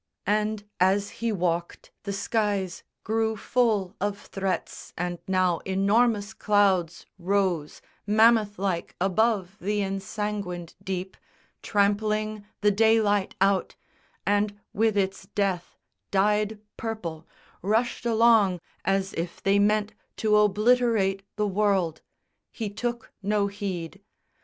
[0.25, 7.83] And, as he walked, the skies Grew full of threats, and now enormous clouds Rose
[8.07, 11.17] mammoth like above the ensanguined deep,
[11.61, 13.75] Trampling the daylight out;
[14.25, 15.77] and, with its death
[16.09, 17.27] Dyed purple,
[17.61, 22.01] rushed along as if they meant To obliterate the world.
[22.51, 24.01] He took no heed.